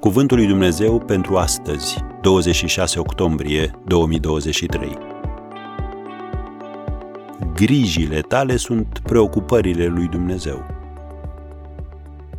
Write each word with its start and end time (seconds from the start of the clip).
Cuvântul 0.00 0.36
lui 0.36 0.46
Dumnezeu 0.46 0.98
pentru 0.98 1.36
astăzi, 1.36 2.04
26 2.20 2.98
octombrie 2.98 3.70
2023. 3.86 4.98
Grijile 7.54 8.20
tale 8.20 8.56
sunt 8.56 8.98
preocupările 8.98 9.86
lui 9.86 10.06
Dumnezeu. 10.06 10.66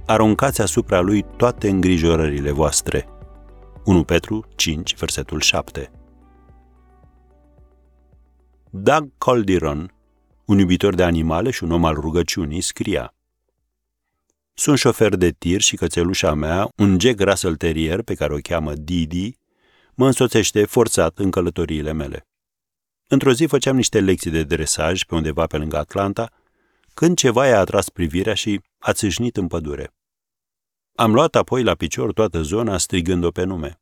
Aruncați 0.06 0.62
asupra 0.62 1.00
lui 1.00 1.25
toate 1.38 1.70
îngrijorările 1.70 2.52
voastre. 2.52 3.07
1 3.86 4.04
Petru 4.04 4.46
5, 4.55 4.96
versetul 4.96 5.39
7. 5.39 5.92
Doug 8.70 9.10
Calderon, 9.18 9.94
un 10.46 10.58
iubitor 10.58 10.96
de 10.96 11.04
animale 11.04 11.50
și 11.50 11.64
un 11.64 11.71
om 11.71 11.86
al 11.86 11.94
rugăciunii, 11.94 12.61
scria 12.61 13.17
Sunt 14.60 14.78
șofer 14.78 15.16
de 15.16 15.32
tir 15.32 15.61
și 15.61 15.75
cățelușa 15.75 16.34
mea, 16.34 16.70
un 16.75 17.00
Jack 17.00 17.20
Russell 17.20 17.56
Terrier 17.56 18.02
pe 18.02 18.14
care 18.14 18.34
o 18.34 18.38
cheamă 18.38 18.74
Didi, 18.74 19.38
mă 19.93 20.06
însoțește 20.06 20.66
forțat 20.66 21.18
în 21.18 21.32
călătoriile 21.32 21.92
mele. 21.92 22.28
Într-o 23.07 23.33
zi 23.33 23.46
făceam 23.46 23.75
niște 23.75 24.00
lecții 24.00 24.32
de 24.32 24.43
dresaj 24.43 25.04
pe 25.04 25.16
undeva 25.16 25.46
pe 25.46 25.57
lângă 25.57 25.78
Atlanta, 25.78 26.32
când 26.93 27.18
ceva 27.18 27.47
i-a 27.47 27.60
atras 27.60 27.89
privirea 27.89 28.33
și 28.33 28.61
a 28.78 28.93
țâșnit 28.93 29.38
în 29.38 29.47
pădure. 29.47 29.93
Am 30.96 31.14
luat 31.14 31.36
apoi 31.36 31.64
la 31.64 31.75
picior 31.75 32.14
toată 32.14 32.42
zona 32.42 32.78
strigând-o 32.78 33.31
pe 33.31 33.44
nume. 33.44 33.81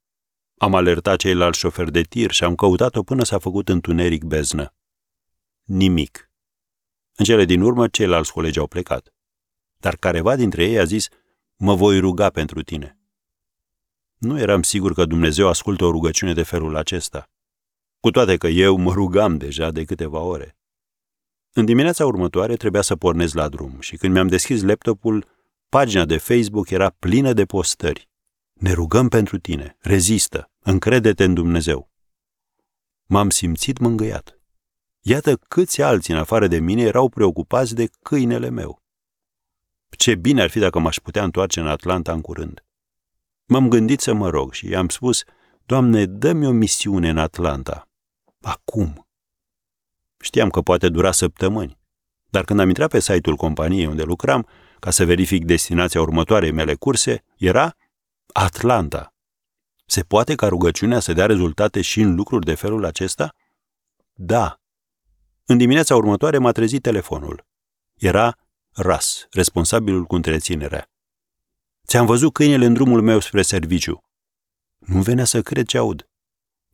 Am 0.57 0.75
alertat 0.75 1.17
ceilalți 1.17 1.59
șoferi 1.59 1.91
de 1.91 2.01
tir 2.01 2.31
și 2.31 2.43
am 2.43 2.55
căutat-o 2.55 3.03
până 3.03 3.23
s-a 3.23 3.39
făcut 3.39 3.69
întuneric 3.69 4.23
beznă. 4.23 4.73
Nimic. 5.63 6.31
În 7.15 7.25
cele 7.25 7.45
din 7.45 7.61
urmă, 7.61 7.87
ceilalți 7.87 8.31
colegi 8.31 8.59
au 8.59 8.67
plecat. 8.67 9.14
Dar 9.77 9.95
careva 9.95 10.35
dintre 10.35 10.65
ei 10.65 10.79
a 10.79 10.83
zis, 10.83 11.07
mă 11.55 11.75
voi 11.75 11.99
ruga 11.99 12.29
pentru 12.29 12.63
tine. 12.63 12.97
Nu 14.17 14.39
eram 14.39 14.63
sigur 14.63 14.93
că 14.93 15.05
Dumnezeu 15.05 15.47
ascultă 15.47 15.85
o 15.85 15.91
rugăciune 15.91 16.33
de 16.33 16.43
felul 16.43 16.75
acesta. 16.75 17.29
Cu 17.99 18.11
toate 18.11 18.37
că 18.37 18.47
eu 18.47 18.77
mă 18.77 18.93
rugam 18.93 19.37
deja 19.37 19.71
de 19.71 19.83
câteva 19.83 20.19
ore. 20.19 20.57
În 21.53 21.65
dimineața 21.65 22.05
următoare 22.05 22.55
trebuia 22.55 22.81
să 22.81 22.95
pornesc 22.95 23.33
la 23.33 23.49
drum 23.49 23.79
și 23.79 23.97
când 23.97 24.13
mi-am 24.13 24.27
deschis 24.27 24.61
laptopul, 24.61 25.25
pagina 25.69 26.05
de 26.05 26.17
Facebook 26.17 26.69
era 26.69 26.89
plină 26.89 27.33
de 27.33 27.45
postări. 27.45 28.09
Ne 28.53 28.71
rugăm 28.71 29.07
pentru 29.07 29.39
tine, 29.39 29.77
rezistă, 29.79 30.51
încrede-te 30.59 31.23
în 31.23 31.33
Dumnezeu. 31.33 31.89
M-am 33.05 33.29
simțit 33.29 33.77
mângâiat. 33.77 34.39
Iată 35.01 35.35
câți 35.35 35.81
alții 35.81 36.13
în 36.13 36.19
afară 36.19 36.47
de 36.47 36.59
mine 36.59 36.81
erau 36.81 37.09
preocupați 37.09 37.75
de 37.75 37.89
câinele 38.01 38.49
meu. 38.49 38.83
Ce 39.95 40.15
bine 40.15 40.41
ar 40.41 40.49
fi 40.49 40.59
dacă 40.59 40.79
m-aș 40.79 40.97
putea 40.97 41.23
întoarce 41.23 41.59
în 41.59 41.67
Atlanta 41.67 42.11
în 42.11 42.21
curând. 42.21 42.63
M-am 43.45 43.69
gândit 43.69 43.99
să 43.99 44.13
mă 44.13 44.29
rog 44.29 44.53
și 44.53 44.69
i-am 44.69 44.89
spus, 44.89 45.23
Doamne, 45.65 46.05
dă-mi 46.05 46.47
o 46.47 46.51
misiune 46.51 47.09
în 47.09 47.17
Atlanta. 47.17 47.89
Acum. 48.41 49.07
Știam 50.19 50.49
că 50.49 50.61
poate 50.61 50.89
dura 50.89 51.11
săptămâni, 51.11 51.77
dar 52.29 52.43
când 52.43 52.59
am 52.59 52.67
intrat 52.67 52.89
pe 52.89 52.99
site-ul 52.99 53.35
companiei 53.35 53.85
unde 53.85 54.03
lucram, 54.03 54.47
ca 54.79 54.91
să 54.91 55.05
verific 55.05 55.45
destinația 55.45 56.01
următoarei 56.01 56.51
mele 56.51 56.75
curse, 56.75 57.23
era 57.37 57.75
Atlanta. 58.33 59.13
Se 59.85 60.03
poate 60.03 60.35
ca 60.35 60.47
rugăciunea 60.47 60.99
să 60.99 61.13
dea 61.13 61.25
rezultate 61.25 61.81
și 61.81 62.01
în 62.01 62.15
lucruri 62.15 62.45
de 62.45 62.55
felul 62.55 62.85
acesta? 62.85 63.35
Da. 64.13 64.61
În 65.45 65.57
dimineața 65.57 65.95
următoare 65.95 66.37
m-a 66.37 66.51
trezit 66.51 66.81
telefonul. 66.81 67.45
Era 67.93 68.37
Ras, 68.77 69.27
responsabilul 69.31 70.05
cu 70.05 70.15
întreținerea. 70.15 70.89
Ți-am 71.87 72.05
văzut 72.05 72.33
câinele 72.33 72.65
în 72.65 72.73
drumul 72.73 73.01
meu 73.01 73.19
spre 73.19 73.41
serviciu. 73.41 74.03
Nu 74.77 75.01
venea 75.01 75.25
să 75.25 75.41
cred 75.41 75.65
ce 75.65 75.77
aud. 75.77 76.09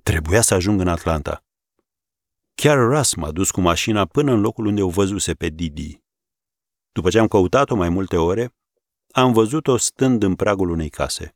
Trebuia 0.04 0.42
să 0.42 0.54
ajung 0.54 0.80
în 0.80 0.88
Atlanta. 0.88 1.44
Chiar 2.56 2.78
Ras 2.78 3.14
m-a 3.14 3.32
dus 3.32 3.52
cu 3.52 3.62
mașina 3.62 4.06
până 4.06 4.32
în 4.32 4.40
locul 4.40 4.66
unde 4.66 4.82
o 4.82 4.90
văzuse 4.90 5.34
pe 5.34 5.50
Didi. 5.50 6.02
După 6.92 7.10
ce 7.10 7.20
am 7.20 7.28
căutat-o 7.28 7.76
mai 7.76 7.90
multe 7.90 8.18
ore, 8.18 8.56
am 9.12 9.34
văzut-o 9.34 9.78
stând 9.78 10.24
în 10.24 10.36
pragul 10.36 10.70
unei 10.70 10.90
case. 10.90 11.36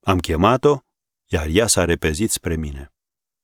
Am 0.00 0.18
chemat-o, 0.18 0.78
iar 1.26 1.46
ea 1.50 1.66
s-a 1.66 1.84
repezit 1.84 2.30
spre 2.30 2.56
mine. 2.56 2.92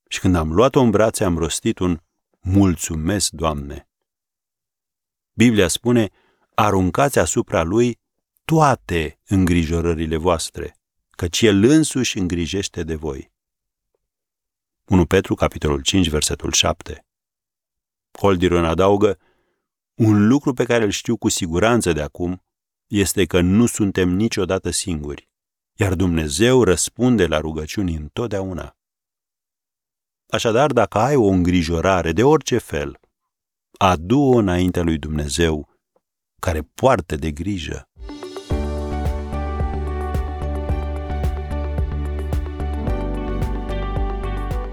Și 0.08 0.20
când 0.20 0.36
am 0.36 0.52
luat-o 0.52 0.80
în 0.80 0.90
brațe, 0.90 1.24
am 1.24 1.38
rostit 1.38 1.78
un 1.78 2.00
Mulțumesc, 2.40 3.30
Doamne! 3.30 3.88
Biblia 5.32 5.68
spune, 5.68 6.10
aruncați 6.60 7.18
asupra 7.18 7.62
lui 7.62 7.98
toate 8.44 9.18
îngrijorările 9.26 10.16
voastre, 10.16 10.76
căci 11.10 11.40
el 11.42 11.64
însuși 11.64 12.18
îngrijește 12.18 12.82
de 12.82 12.94
voi. 12.94 13.32
1 14.84 15.06
Petru, 15.06 15.34
capitolul 15.34 15.80
5, 15.82 16.08
versetul 16.08 16.52
7. 16.52 17.06
Holdiron 18.18 18.64
adaugă, 18.64 19.18
un 19.94 20.26
lucru 20.26 20.52
pe 20.52 20.64
care 20.64 20.84
îl 20.84 20.90
știu 20.90 21.16
cu 21.16 21.28
siguranță 21.28 21.92
de 21.92 22.02
acum 22.02 22.44
este 22.86 23.26
că 23.26 23.40
nu 23.40 23.66
suntem 23.66 24.08
niciodată 24.08 24.70
singuri 24.70 25.30
iar 25.80 25.94
Dumnezeu 25.94 26.62
răspunde 26.62 27.26
la 27.26 27.38
rugăciuni 27.38 27.94
întotdeauna. 27.94 28.76
Așadar, 30.28 30.72
dacă 30.72 30.98
ai 30.98 31.16
o 31.16 31.26
îngrijorare 31.26 32.12
de 32.12 32.22
orice 32.22 32.58
fel, 32.58 33.00
adu-o 33.78 34.36
înaintea 34.36 34.82
lui 34.82 34.98
Dumnezeu, 34.98 35.68
care 36.40 36.60
poartă 36.74 37.16
de 37.16 37.30
grijă. 37.30 37.88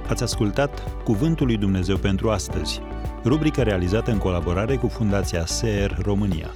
Ați 0.07 0.23
ascultat 0.23 1.03
Cuvântul 1.03 1.45
lui 1.45 1.57
Dumnezeu 1.57 1.97
pentru 1.97 2.29
astăzi, 2.29 2.81
rubrica 3.23 3.63
realizată 3.63 4.11
în 4.11 4.17
colaborare 4.17 4.75
cu 4.75 4.87
Fundația 4.87 5.45
SER 5.45 5.97
România. 6.01 6.53